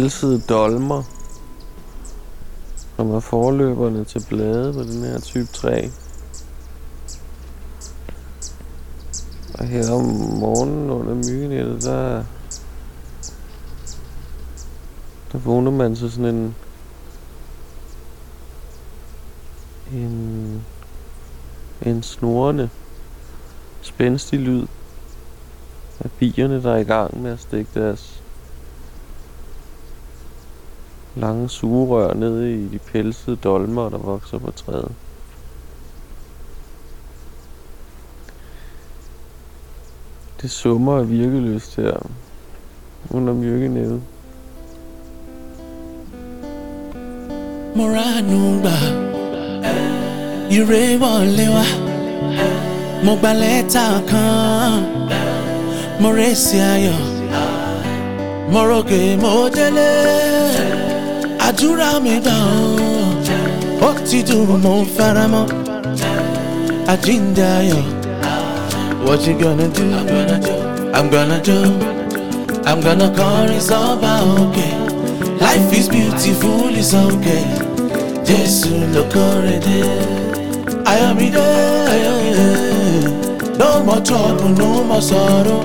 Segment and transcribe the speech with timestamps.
[0.00, 1.02] pelsede dolmer,
[2.96, 5.88] som er forløberne til blade på den her type træ.
[9.54, 10.04] Og her om
[10.40, 12.24] morgenen under myggenettet, der,
[15.32, 16.54] der vågner man så sådan en,
[19.92, 20.66] en,
[21.82, 22.70] en snorende,
[23.82, 24.66] spændstig lyd
[26.00, 28.19] af bierne, der er i gang med at stikke deres
[31.16, 34.92] lange sugerør ned i de pelsede dolmer, der vokser på træet.
[40.42, 42.06] Det summer af virkeløst her
[43.10, 44.02] under myrkenettet.
[47.74, 48.76] Moranumba
[50.50, 51.66] Ire wọlé wá
[53.04, 54.82] Mo gba lẹ́tà kan
[56.00, 57.00] Mo rèsì ayọ̀
[58.52, 60.79] Mo rògè mo délé
[61.50, 62.36] Àdúrà mi gbà
[63.82, 65.46] ó Ó ti dùn mo fara mọ́
[66.92, 67.82] Àjíǹde ayọ̀.
[69.04, 69.84] What you gonna do?
[70.96, 71.58] I'm gonna do
[72.68, 74.68] I'm gonna kọrin sọ́ba òkè.
[75.44, 77.44] Life is beautiful, it's okay.
[78.28, 79.80] Jésù ló kórè dé.
[80.90, 81.48] Ayọ̀mídé
[83.60, 85.62] No more trouble, no more sorrow.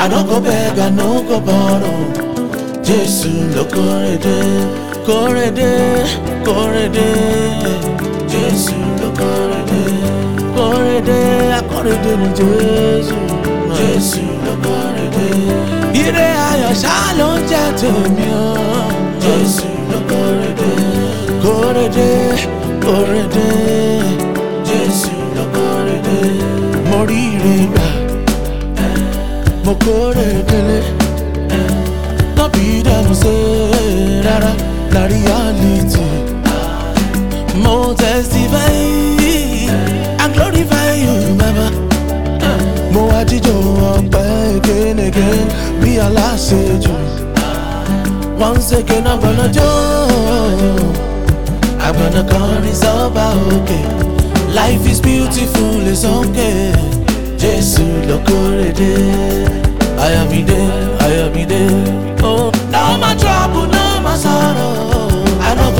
[0.00, 2.00] I no go beg, I no go borrow.
[2.88, 4.38] Jésù ló kórè dé
[5.08, 6.04] Kórèdé,
[6.44, 7.08] kórèdé,
[8.32, 9.82] Jésù ló kórèdé.
[10.56, 11.20] Kórèdé,
[11.58, 13.16] akórèdé ni Jésù.
[13.78, 15.28] Jésù ló kórèdé.
[16.02, 18.48] Ire ayọ̀ ṣá ló ń jẹ́ tèmi o.
[19.24, 20.72] Jésù ló kórèdé.
[21.44, 22.10] Kórèdé,
[22.84, 23.48] kórèdé,
[24.68, 26.18] Jésù ló kórèdé.
[26.90, 27.88] Mo rí ire gbà,
[29.64, 30.80] mo kórèdé lé.
[32.38, 32.82] Lọ́bì eh.
[32.86, 33.34] dẹ́nu sí
[34.26, 34.52] rárá.
[34.98, 36.02] Na reality
[37.62, 38.74] Mo testify
[40.22, 41.66] and glorify you baba.
[42.92, 43.54] Mo jíjọ
[43.94, 45.46] ọpẹ́ again again
[45.80, 46.94] bí aláṣejù.
[48.46, 49.70] Once again I'm gonna do
[51.84, 53.80] I'm gonna kọrin sọ́ba òkè.
[54.60, 56.72] Life is beautiful, it's okay.
[57.42, 58.92] Jésù ló kórè dé
[60.04, 60.60] Ayọ̀mídé,
[61.04, 61.62] Ayọ̀mídé.
[62.30, 63.77] Oh, no more trouble, more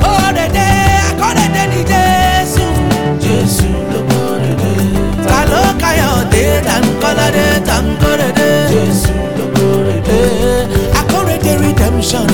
[0.01, 0.67] Kọ́ládé
[11.61, 12.27] redemption,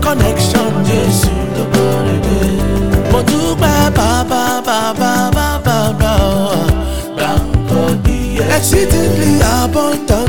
[0.00, 0.72] connection.
[8.62, 10.21] Si te li apantan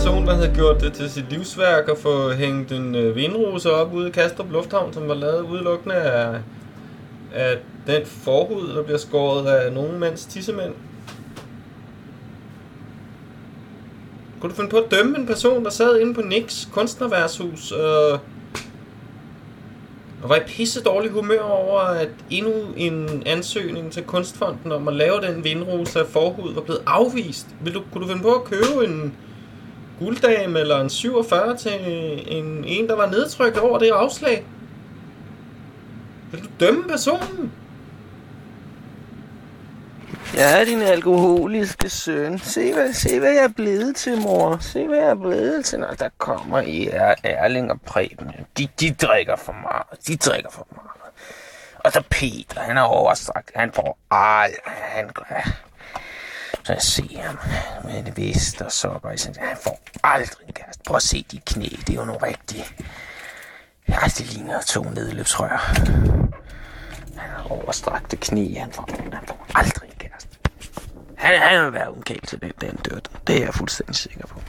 [0.00, 3.94] person, der havde gjort det til sit livsværk at få hængt en øh, vindrose op
[3.94, 6.40] ude i Kastrup Lufthavn, som var lavet udelukkende af,
[7.34, 10.72] af den forhud, der bliver skåret af nogen mands tissemænd.
[14.40, 18.18] Kunne du finde på at dømme en person, der sad inde på Nix kunstnerværshus øh,
[20.22, 24.94] og var i pisse dårlig humør over, at endnu en ansøgning til Kunstfonden om at
[24.94, 27.46] lave den vindrose af forhud var blevet afvist?
[27.60, 29.14] Vil du, kunne du finde på at købe en
[30.00, 31.72] gulddame eller en 47 til
[32.26, 34.44] en, en der var nedtrykt over det afslag?
[36.32, 37.52] Vil du dømme personen?
[40.34, 42.38] Ja, din alkoholiske søn.
[42.38, 44.58] Se hvad, se, hvad jeg er blevet til, mor.
[44.60, 48.30] Se, hvad jeg er blevet til, når der kommer I er Erling og Preben.
[48.58, 50.06] De, de drikker for meget.
[50.06, 50.90] De drikker for meget.
[51.84, 53.50] Og så Peter, han er overstrakt.
[53.54, 54.60] Han får alt.
[54.64, 55.10] Han,
[56.78, 57.38] så jeg ser ham
[57.84, 59.16] med en vest og sokker.
[59.16, 60.82] Så han får aldrig en kæreste.
[60.86, 61.64] Prøv at se de knæ.
[61.64, 62.64] Det er jo nogle rigtige...
[63.88, 65.56] Ja, det ligner to nedløbsrør.
[67.16, 68.58] Han har overstrakte knæ.
[68.58, 70.38] Han får, han får aldrig en kæreste.
[71.16, 72.98] Han, han vil være ungkald til den, den dør.
[73.26, 74.40] Det er jeg fuldstændig sikker på.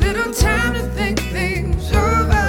[0.00, 2.46] Little time to think things over.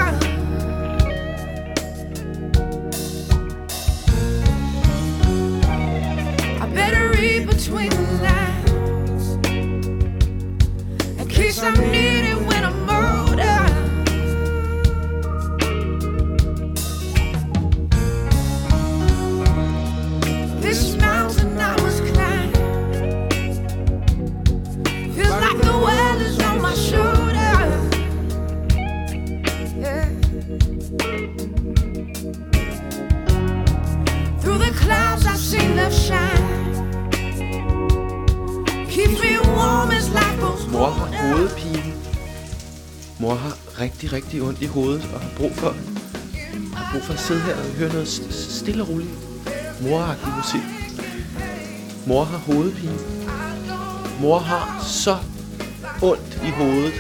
[6.62, 9.25] I better read between the lines
[11.19, 11.71] in case I
[43.24, 45.75] Mor har rigtig, rigtig ondt i hovedet og har brug for,
[46.75, 49.10] har brug for at sidde her og høre noget stille og roligt.
[49.82, 50.62] Moragtig musik.
[52.08, 52.98] Mor har hovedpine.
[54.22, 55.18] Mor har så
[56.01, 56.94] ondt i hovedet.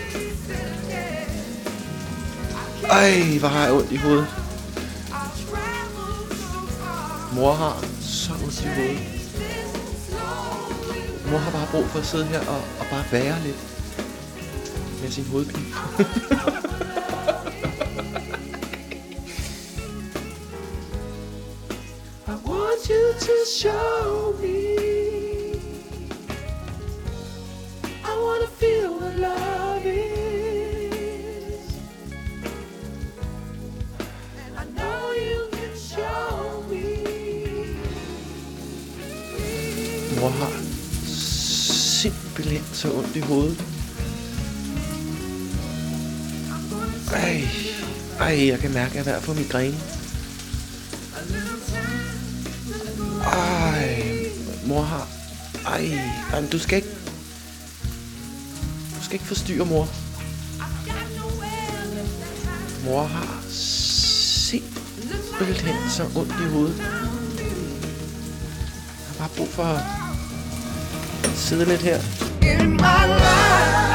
[2.89, 4.27] Ej, hvor har jeg ondt i hovedet.
[7.35, 8.99] Mor har så ondt i hovedet.
[11.31, 13.73] Mor har bare brug for at sidde her og, og bare være lidt
[15.03, 15.65] med sin hovedpine.
[22.27, 24.77] I want you to show me.
[28.05, 30.03] I wanna feel what love is.
[34.45, 36.85] And I know you can show me.
[40.19, 40.51] Mor har
[42.01, 43.72] simpelthen så ondt i hovedet.
[48.23, 49.77] Ej, jeg kan mærke, at jeg er ved at få migræne.
[53.25, 54.05] Ej,
[54.65, 55.07] mor har...
[55.65, 55.99] Ej,
[56.33, 56.89] ej, du skal ikke...
[58.97, 59.87] Du skal ikke forstyrre mor.
[62.85, 63.43] Mor har
[64.49, 66.77] simpelthen så ondt i hovedet.
[66.77, 66.87] Jeg
[69.07, 69.81] har bare brug for at
[71.35, 71.99] sidde lidt her.
[72.41, 73.92] In my life,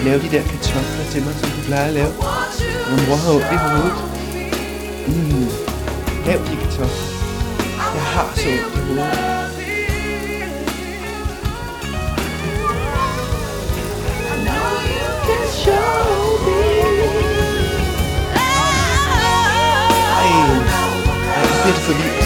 [0.00, 2.08] skal lave de der kartofler til mig, som du plejer at lave.
[2.08, 3.92] Want Min mor har ondt i hovedet.
[5.08, 5.48] Mm.
[6.26, 7.06] Lav de kartofler.
[7.94, 9.40] Jeg har så ondt i hovedet.
[20.16, 20.26] Ej,
[21.36, 22.19] ej, nu bliver for vildt.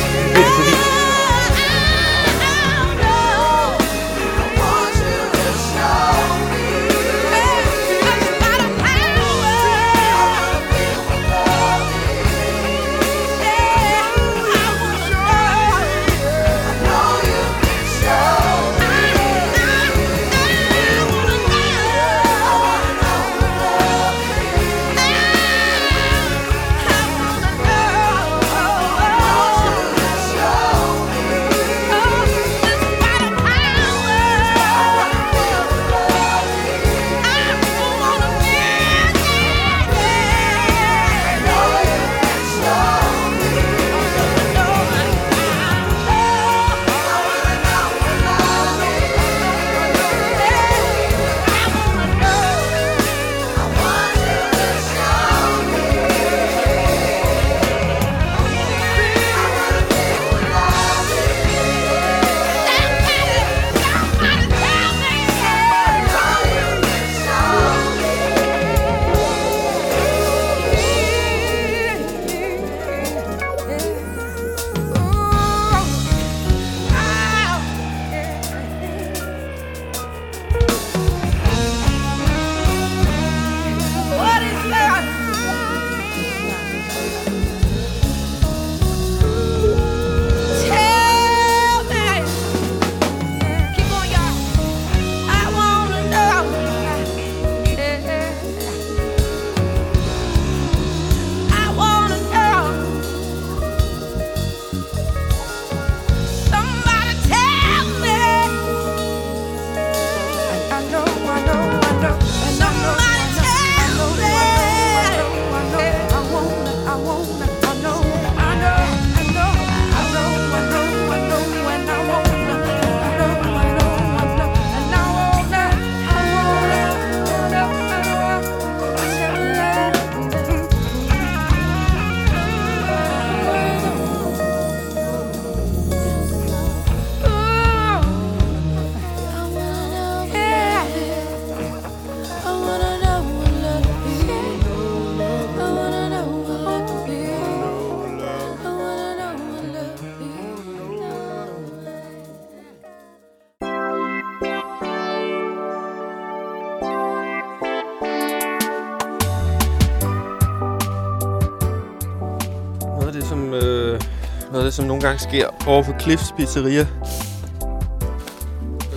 [164.65, 166.87] Noget af det, som nogle gange sker over på Cliffs Pizzeria,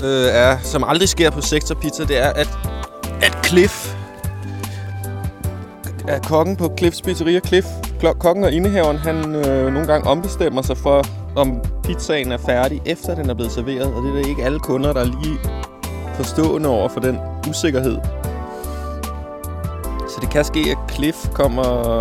[0.03, 2.49] øh, er, som aldrig sker på Sektor Pizza, det er, at,
[3.21, 3.95] at Cliff
[6.07, 7.39] er kokken på Cliffs Pizzeria.
[7.39, 7.67] Cliff,
[8.19, 11.05] kokken og indehaveren, han øh, nogle gange ombestemmer sig for,
[11.35, 13.93] om pizzaen er færdig, efter den er blevet serveret.
[13.93, 15.39] Og det er da ikke alle kunder, der er lige
[16.15, 17.17] forstående over for den
[17.49, 17.97] usikkerhed.
[20.09, 21.99] Så det kan ske, at Cliff kommer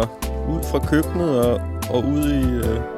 [0.48, 2.68] ud fra køkkenet og, og ud i...
[2.68, 2.95] Øh,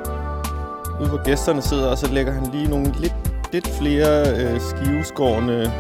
[1.01, 3.15] ude hvor gæsterne sidder, og så lægger han lige nogle lidt,
[3.53, 5.73] lidt flere øh, skiveskårne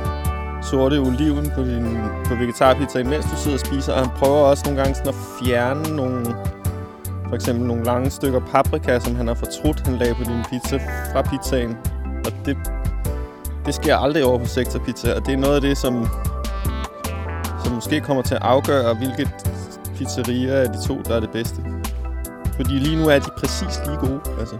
[0.62, 3.92] sorte oliven på din på vegetarpizzaen, mens du sidder og spiser.
[3.92, 6.26] Og han prøver også nogle gange sådan at fjerne nogle...
[7.28, 10.80] For eksempel nogle lange stykker paprika, som han har fortrudt, han lagde på din pizza
[11.12, 11.76] fra pizzaen.
[12.26, 12.56] Og det,
[13.66, 16.08] det sker aldrig over på sektorpizza, og det er noget af det, som,
[17.64, 19.30] som måske kommer til at afgøre, hvilket
[19.96, 21.56] pizzeria af de to, der er det bedste.
[22.56, 24.56] Fordi lige nu er de præcis lige gode, altså.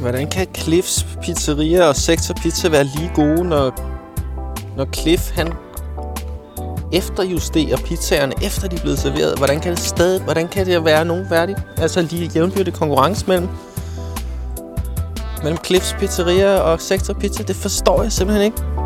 [0.00, 3.72] Hvordan kan Cliffs Pizzeria og Sektor Pizza være lige gode, når,
[4.76, 5.52] når Cliff han
[6.92, 9.38] efterjusterer pizzaerne, efter de er blevet serveret?
[9.38, 11.58] Hvordan kan det stadig, hvordan kan det være nogen værdigt?
[11.76, 13.48] Altså lige jævnbyrdig konkurrence mellem,
[15.42, 18.79] mellem Cliffs Pizzeria og Sektor Pizza, det forstår jeg simpelthen ikke.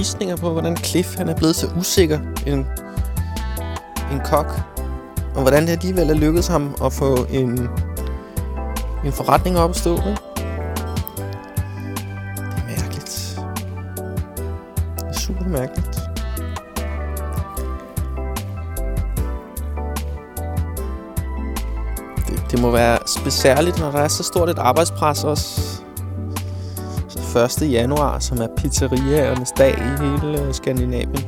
[0.00, 2.66] Har gissninger på, hvordan Cliff han er blevet så usikker en,
[4.12, 4.60] en kok.
[5.34, 7.68] Og hvordan det alligevel er lykkedes ham at få en,
[9.04, 9.96] en forretning op at stå.
[9.96, 10.20] Ikke?
[12.36, 13.40] Det er mærkeligt.
[14.96, 16.00] Det er super mærkeligt.
[22.28, 25.69] Det, det må være specielt, når der er så stort et arbejdspres også
[27.36, 27.72] 1.
[27.72, 31.24] januar, som er pizzeriaernes dag i hele øh, Skandinavien.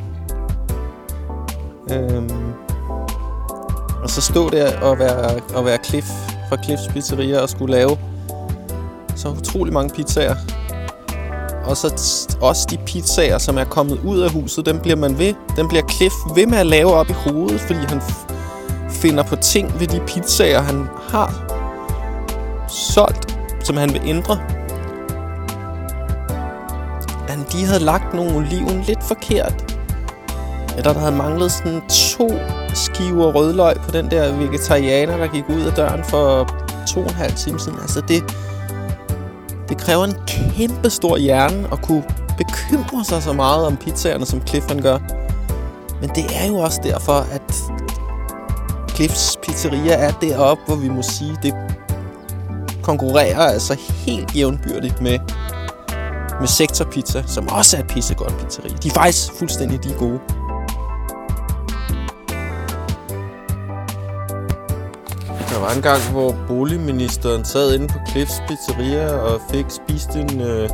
[1.93, 2.53] Øhm,
[4.03, 6.07] og så stå der og være, og være Cliff
[6.49, 7.99] fra Cliffs Pizzeria og skulle lave
[9.17, 10.35] så utrolig mange pizzaer.
[11.65, 11.88] Og så
[12.41, 15.35] også de pizzaer, som er kommet ud af huset, dem bliver man ved.
[15.57, 18.01] Dem bliver Cliff ved med at lave op i hovedet, fordi han
[18.91, 21.45] finder på ting ved de pizzaer, han har
[22.69, 24.62] solgt, som han vil ændre
[27.37, 29.79] men de havde lagt nogle oliven lidt forkert.
[30.77, 32.31] Eller der havde manglet sådan to
[32.75, 36.49] skiver rødløg på den der vegetarianer, der gik ud af døren for
[36.88, 37.79] to og en halv time siden.
[37.83, 38.23] Altså det,
[39.68, 42.05] det kræver en kæmpe stor hjerne at kunne
[42.38, 44.99] bekymre sig så meget om pizzaerne, som Cliff han gør.
[46.01, 47.55] Men det er jo også derfor, at
[48.95, 51.55] Cliffs Pizzeria er deroppe, hvor vi må sige, det
[52.83, 55.18] konkurrerer altså helt jævnbyrdigt med
[56.42, 58.68] med Sektor Pizza, som også er et pissegodt pizzeri.
[58.68, 60.20] De er faktisk fuldstændig de gode.
[65.50, 70.40] Der var en gang, hvor boligministeren sad inde på Cliffs Pizzeria og fik spist en,
[70.40, 70.70] øh,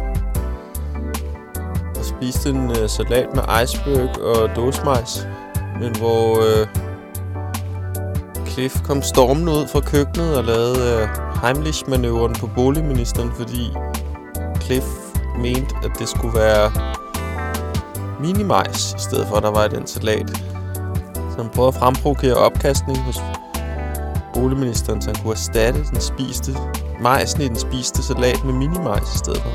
[1.98, 5.26] og spiste en øh, salat med iceberg og dåsmajs.
[5.80, 6.66] Men hvor øh,
[8.46, 11.08] Cliff kom stormende ud fra køkkenet og lavede øh,
[11.42, 13.72] Heimlich-manøvren på boligministeren, fordi
[14.62, 14.86] Cliff
[15.42, 16.72] mente, at det skulle være
[18.20, 20.30] minimajs, i stedet for, at der var et den salat.
[21.14, 23.20] Så han prøvede at fremprovokere opkastning hos
[24.34, 26.56] boligministeren, så han kunne erstatte den spiste
[27.00, 29.50] majsen i den spiste salat med minimajs i stedet for.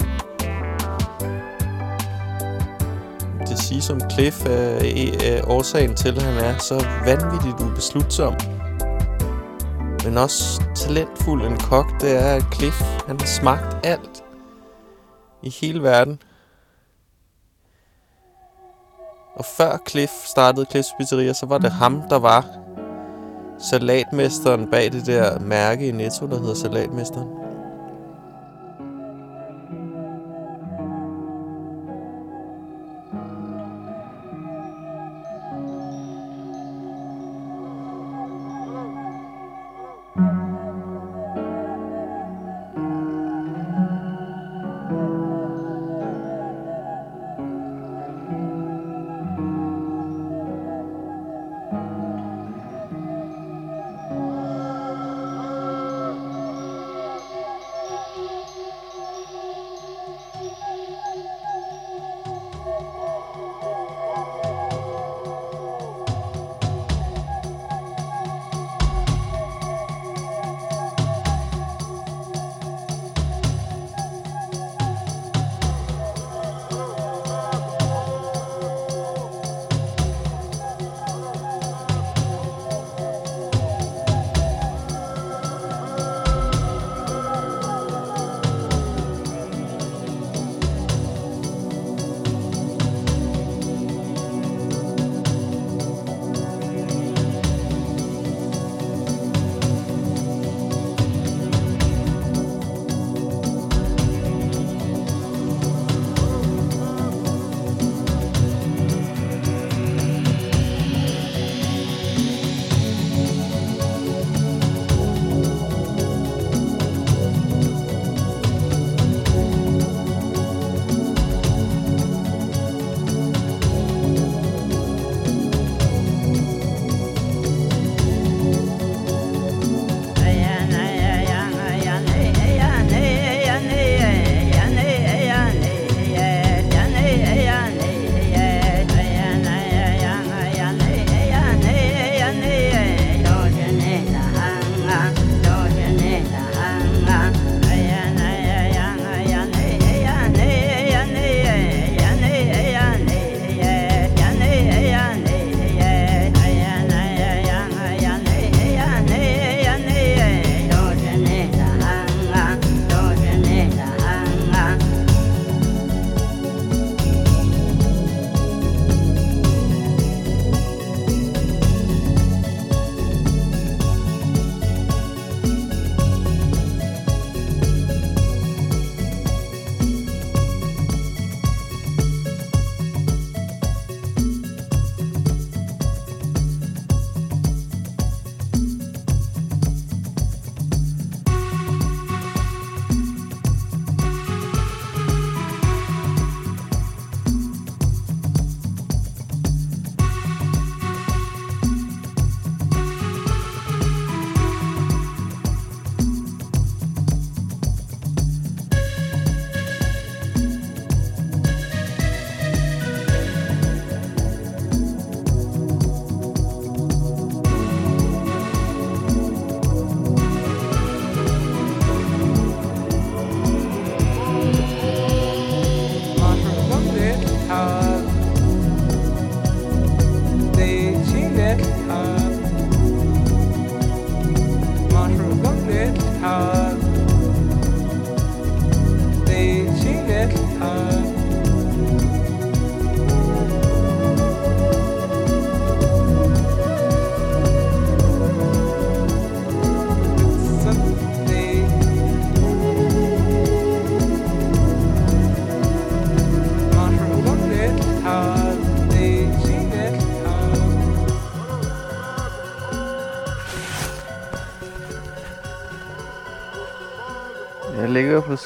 [3.47, 4.79] Det siges som Cliff er,
[5.23, 8.33] er årsagen til, at han er så vanvittigt ubeslutsom.
[10.05, 14.22] Men også talentfuld en kok, det er, at Cliff han har smagt alt
[15.43, 16.21] i hele verden.
[19.35, 22.45] Og før Cliff startede Cliffs Pizzeria, så var det ham, der var
[23.59, 27.52] salatmesteren bag det der mærke i Netto, der hedder Salatmesteren.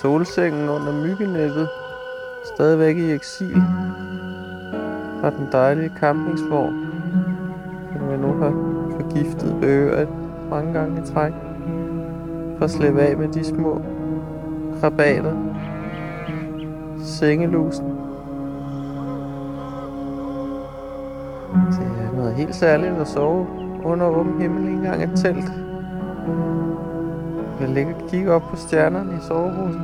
[0.01, 1.67] Solsengen under myggenettet.
[2.55, 3.61] Stadigvæk i eksil.
[5.21, 6.87] Fra den dejlige campingsvogn.
[7.93, 8.51] Som jeg nu har
[8.99, 10.07] forgiftet øret
[10.49, 11.33] mange gange i træk.
[12.57, 13.81] For at slippe af med de små
[14.81, 15.33] krabater.
[17.03, 17.85] Sengelusen.
[21.71, 23.47] Det er noget helt særligt at sove
[23.83, 25.51] under åben himmel, ikke engang et telt.
[27.59, 29.81] Jeg ligger og kigger op på stjernerne i soveposen.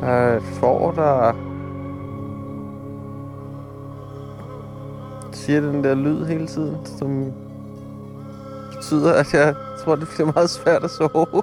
[0.00, 1.32] Der er et får, der
[5.32, 7.32] siger den der lyd hele tiden, som
[8.74, 11.42] betyder, at jeg tror, det bliver meget svært at sove.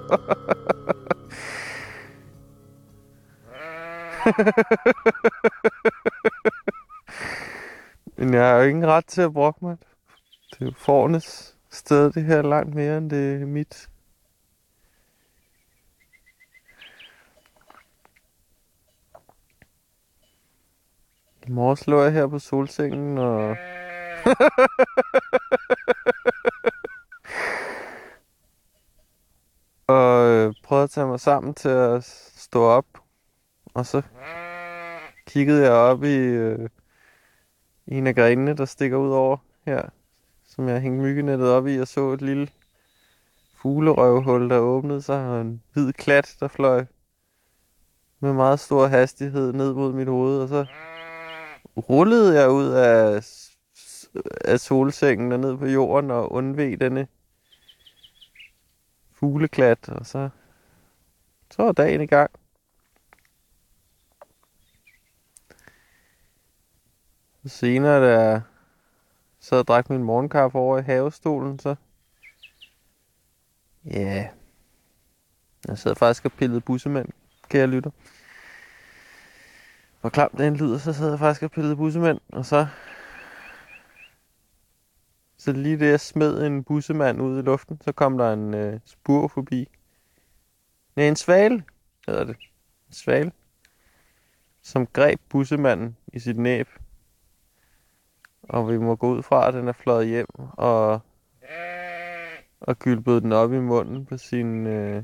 [8.24, 9.78] Men jeg har jo ingen ret til at brokke mig.
[10.52, 13.90] Det er jo fornes sted, det her langt mere, end det er mit.
[21.48, 23.50] I morges lå jeg her på solsengen og...
[29.88, 32.04] og øh, prøvede at tage mig sammen til at
[32.36, 32.86] stå op.
[33.74, 34.02] Og så
[35.28, 36.70] kiggede jeg op i øh,
[37.88, 39.90] en af grenene, der stikker ud over her,
[40.46, 42.48] som jeg hængte myggenettet op i, og så et lille
[43.56, 46.86] fuglerøvhul, der åbnede sig, og en hvid klat, der fløj
[48.20, 50.66] med meget stor hastighed ned mod mit hoved, og så
[51.90, 53.24] rullede jeg ud af,
[54.46, 57.08] af solsengen og ned på jorden og undveg denne
[59.12, 60.30] fugleklat, og så,
[61.52, 62.32] så var dagen i gang.
[67.50, 68.42] Senere, da jeg
[69.40, 71.76] sad og drak min morgenkaffe over i havestolen, så...
[73.86, 74.00] Ja...
[74.00, 74.26] Yeah.
[75.68, 77.10] Jeg sad faktisk og pillede bussemænd,
[77.50, 77.92] kære lytter.
[80.02, 82.68] Hvor klamt den lyder, så sad jeg faktisk og pillede bussemænd, og så...
[85.38, 88.80] Så lige det, jeg smed en bussemand ud i luften, så kom der en øh,
[88.86, 89.70] spur forbi.
[90.96, 91.64] Nej, en svale,
[92.08, 92.38] hedder det.
[92.88, 93.32] En svale.
[94.62, 96.68] Som greb bussemanden i sit næb.
[98.44, 101.00] Og vi må gå ud fra, at den er fløjet hjem og,
[102.62, 105.04] og gylpede den op i munden på sine, øh,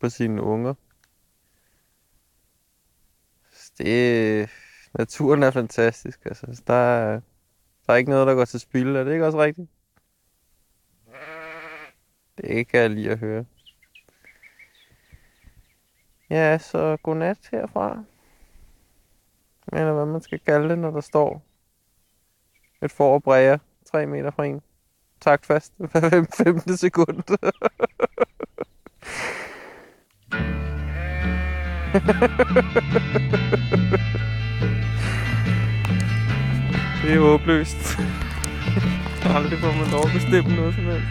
[0.00, 0.74] på sine unger.
[3.52, 4.50] Så Det,
[4.98, 6.26] naturen er fantastisk.
[6.26, 7.20] Altså, der, er,
[7.86, 8.96] der er ikke noget, der går til spil.
[8.96, 9.70] Er det ikke også rigtigt?
[12.38, 13.44] Det kan jeg lige at høre.
[16.30, 18.04] Ja, så godnat herfra.
[19.72, 21.42] Eller hvad man skal kalde det, når der står
[22.82, 23.58] et får bræger
[23.90, 24.60] 3 meter fra en.
[25.20, 27.22] Tak fast hver 15 sekund.
[37.02, 37.98] det er håbløst.
[39.36, 41.06] Aldrig får man lov at bestemme noget som helst.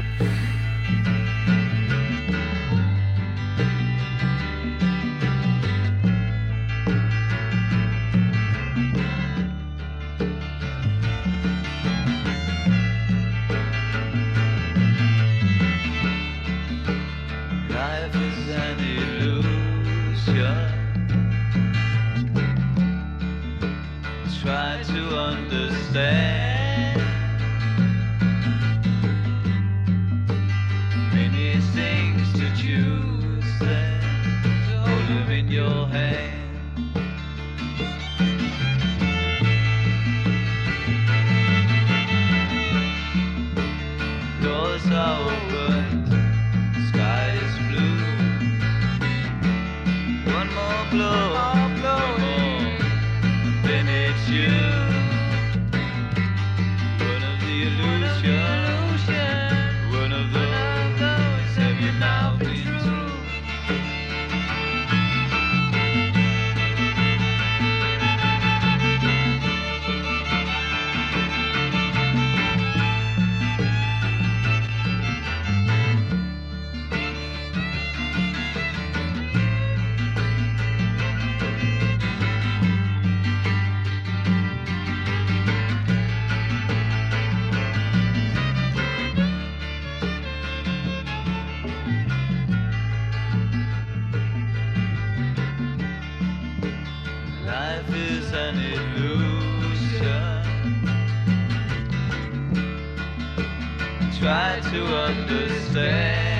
[104.75, 106.34] To understand.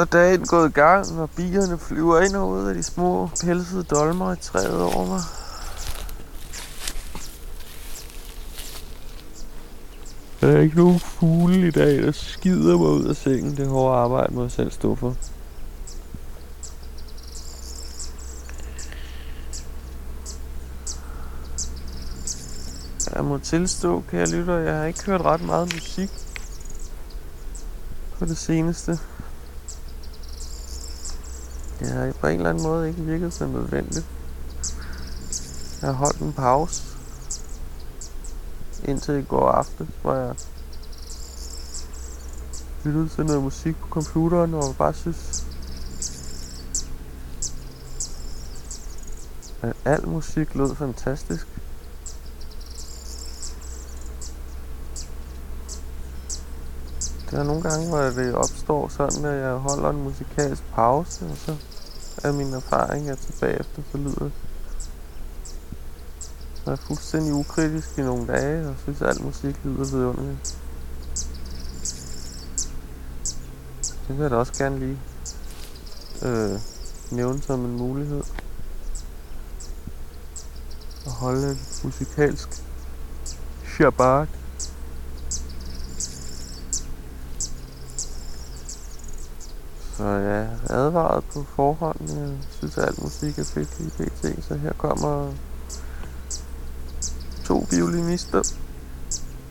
[0.00, 3.28] Så er dagen gået i gang, og bierne flyver ind og ud af de små
[3.40, 5.20] pelsede dolmer i træet over mig.
[10.40, 13.56] Der er ikke nogen fugle i dag, der skider mig ud af sengen.
[13.56, 15.16] Det hårdt arbejde, må jeg selv stå for.
[23.14, 26.10] Jeg må tilstå, kan jeg lytte, jeg har ikke hørt ret meget musik
[28.18, 28.98] på det seneste.
[31.80, 34.06] Det har på en eller anden måde ikke virket så nødvendigt.
[35.80, 36.82] Jeg har holdt en pause
[38.84, 40.34] indtil i går aften, hvor jeg
[42.84, 45.46] lyttede til noget musik på computeren, og bare synes,
[49.62, 51.59] at al musik lød fantastisk.
[57.30, 61.36] Der er nogle gange, hvor det opstår sådan, at jeg holder en musikalsk pause, og
[61.36, 61.56] så
[62.24, 64.32] er min erfaring, at så bagefter, så lyder det.
[66.66, 70.58] Jeg er fuldstændig ukritisk i nogle dage, og synes, at al musik lyder vidunderligt.
[74.08, 74.98] Det vil jeg da også gerne lige
[76.22, 76.60] øh,
[77.10, 78.22] nævne som en mulighed.
[81.06, 82.48] At holde et musikalsk
[83.76, 84.28] shabak.
[90.00, 92.10] Så jeg er advaret på forhånd.
[92.10, 94.44] Jeg synes, at al musik er fedt i pt.
[94.44, 95.32] Så her kommer
[97.44, 98.42] to violinister.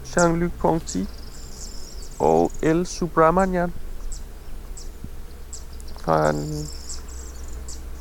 [0.05, 1.03] Jean-Luc Ponty
[2.19, 3.73] og El Subramanian
[5.97, 6.67] fra en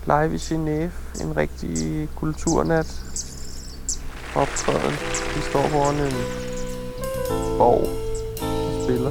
[0.06, 1.22] live i Genève.
[1.24, 3.02] En rigtig kulturnat
[4.34, 4.94] optræden.
[5.34, 6.12] De står foran en
[7.58, 7.88] borg
[8.42, 9.10] og spiller.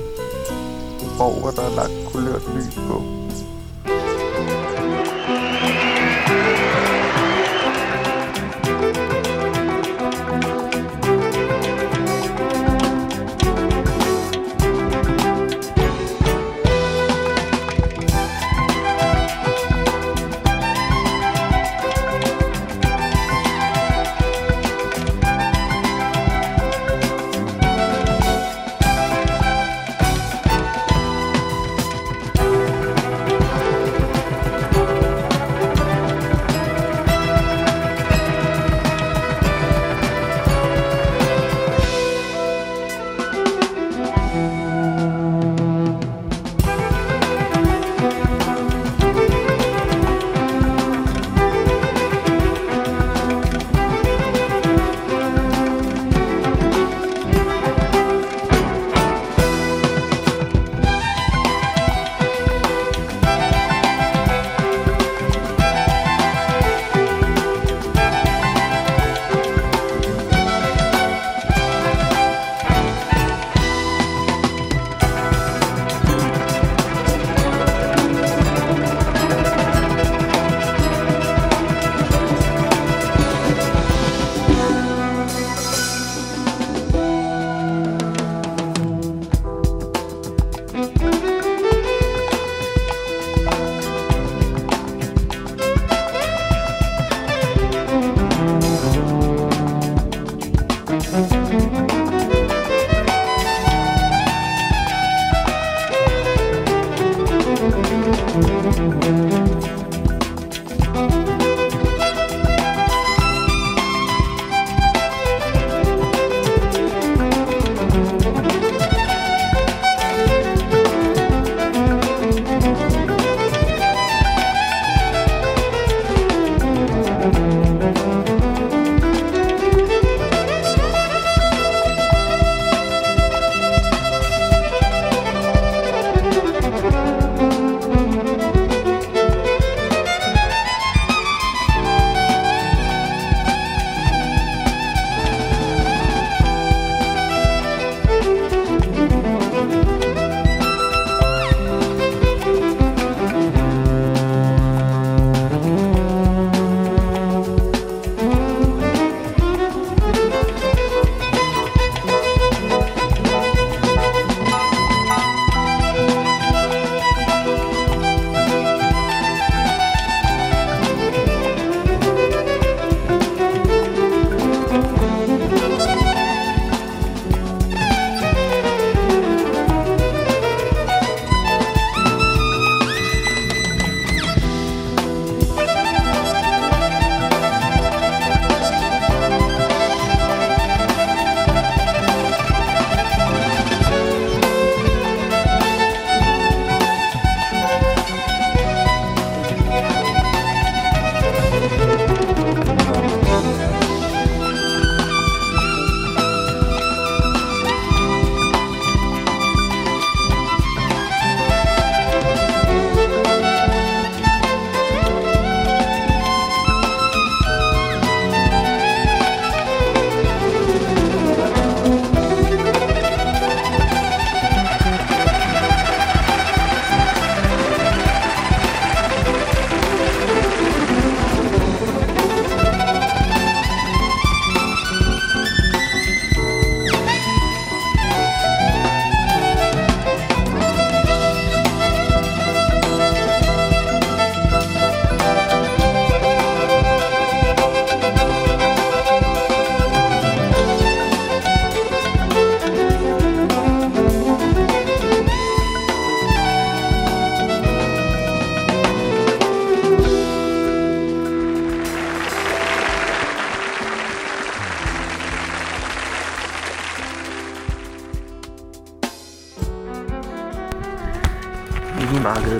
[1.03, 3.26] En borg, hvor der er lagt kulørt lys på.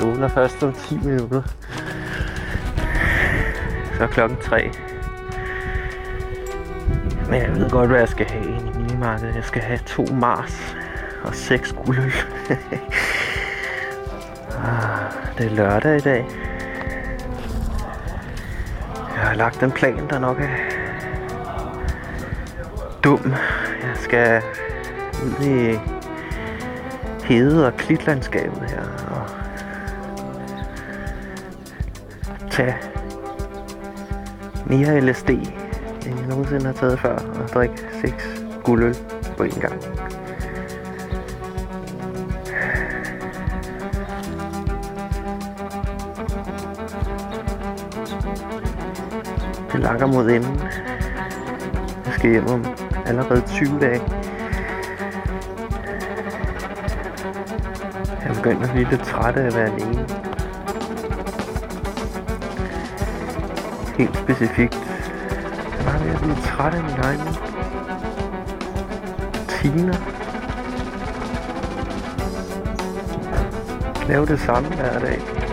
[0.04, 1.42] Åbner først om 10 minutter.
[3.98, 4.72] Så er klokken 3.
[7.30, 9.36] Men jeg ved godt, hvad jeg skal have ind i minimarkedet.
[9.36, 10.76] Jeg skal have to Mars
[11.24, 12.14] og seks guldøl.
[14.64, 16.26] Ah, det er lørdag i dag.
[19.16, 20.48] Jeg har lagt en plan, der nok er
[23.04, 23.34] dum.
[23.84, 24.42] Jeg skal
[25.24, 25.80] ud i
[27.24, 29.07] hede- og klitlandskabet her
[32.58, 32.76] tage
[34.66, 38.96] mere LSD, end jeg nogensinde har taget før, og drikke seks guldøl
[39.38, 39.82] på en gang.
[49.72, 50.60] Det lakker mod enden.
[52.06, 52.66] Jeg skal hjem om
[53.06, 54.02] allerede 20 dage.
[58.26, 60.17] Jeg begynder at blive lidt træt af at være alene.
[64.28, 64.76] Specifikt.
[64.76, 67.20] Jeg er bare ved at blive træt af min egen
[69.68, 69.98] rutiner.
[74.08, 75.47] Lave det samme hver dag.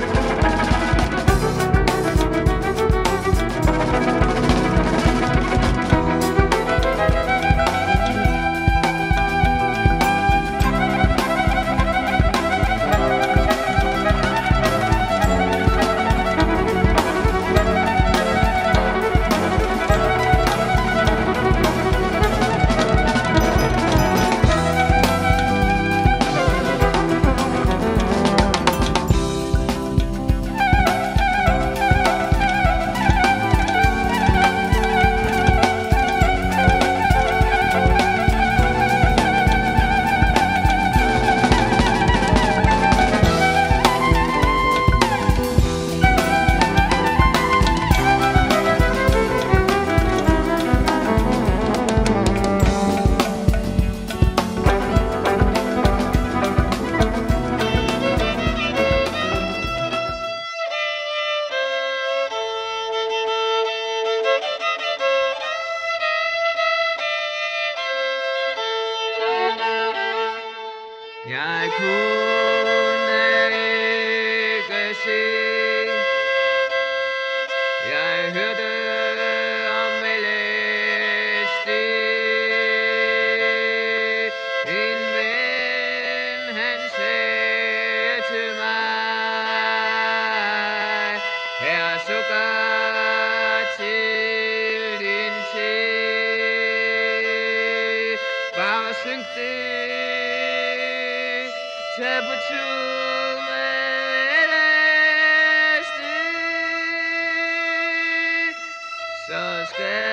[109.65, 110.04] Så skal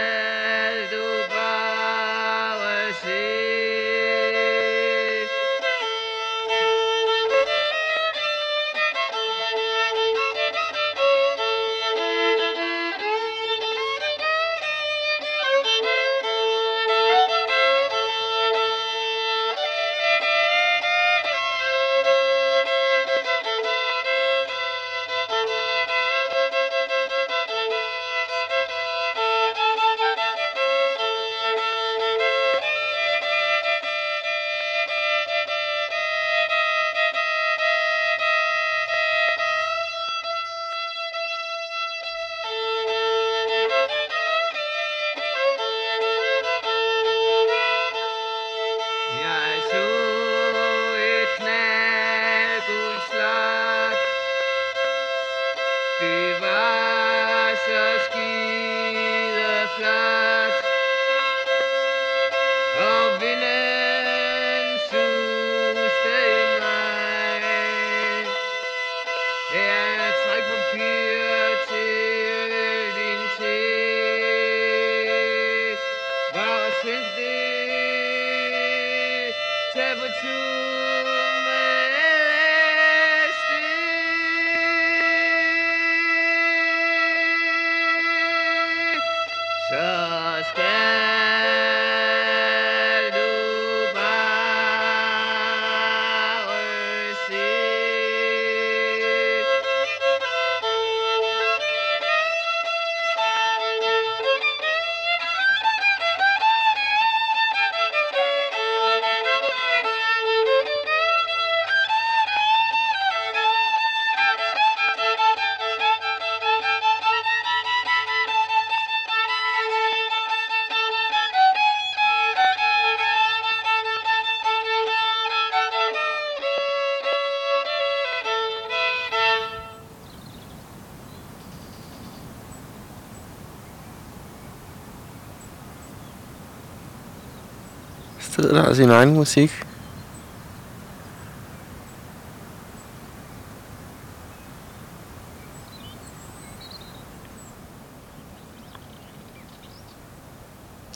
[138.42, 139.52] sidder der og sin egen musik.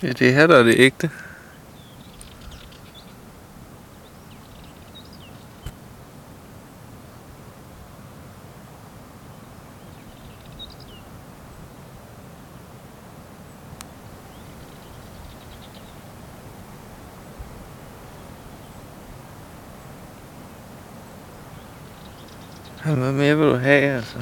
[0.03, 1.09] Ja, det her der er det ægte.
[23.05, 24.17] hvad mere vil du have, altså?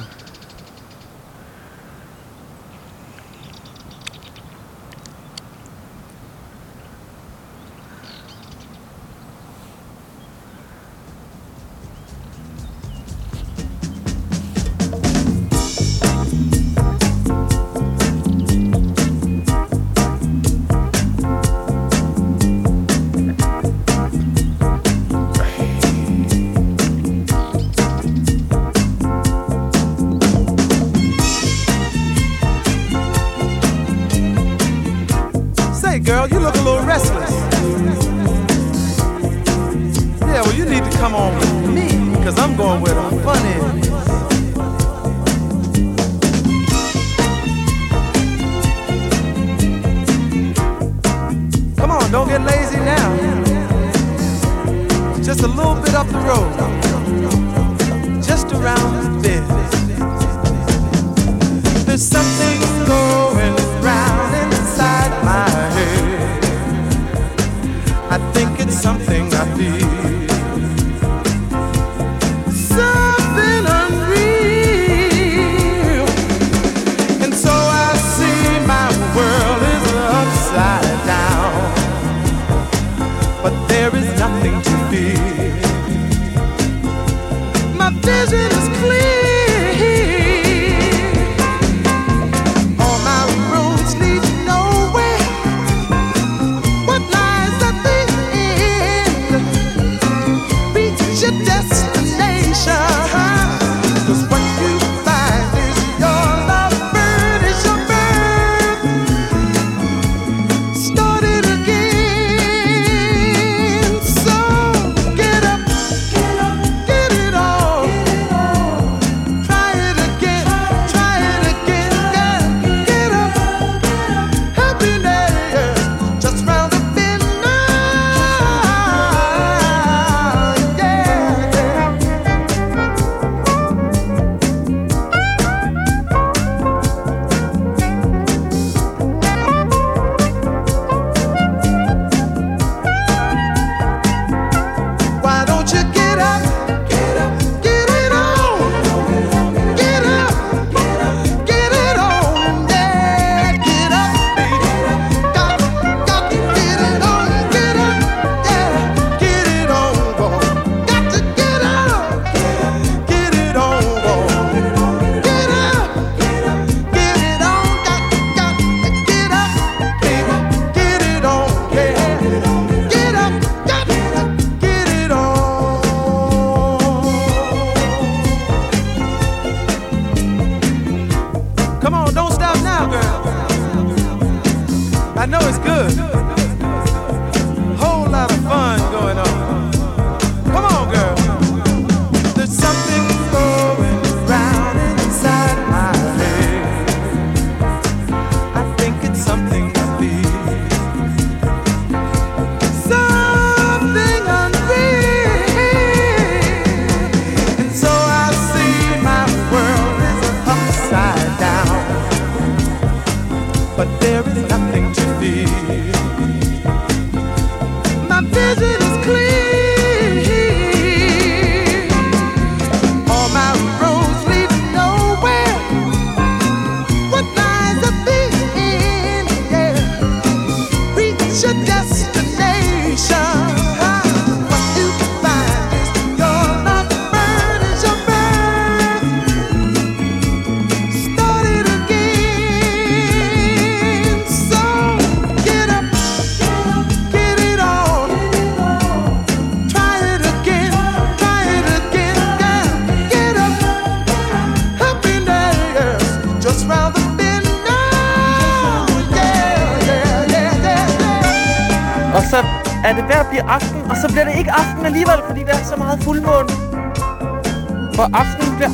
[185.24, 186.23] I know it's good.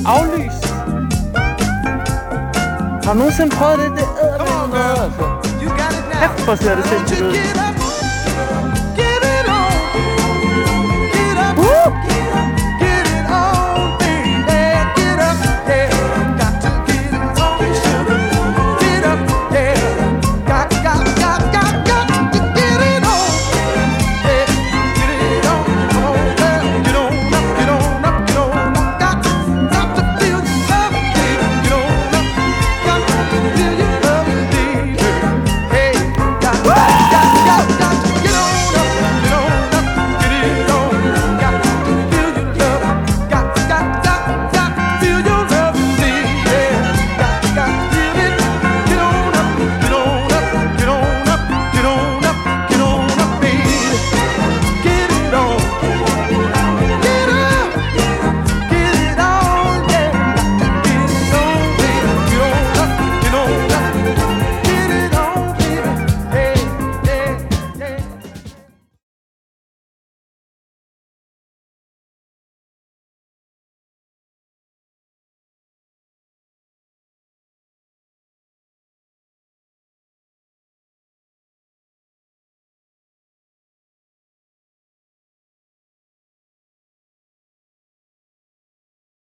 [0.07, 0.67] Aflyst.
[3.05, 3.91] Har du nogensinde prøvet det?
[3.91, 4.07] Det
[4.67, 5.25] med noget, altså.
[6.21, 7.70] Kæft, hvor ser det sindssygt ud.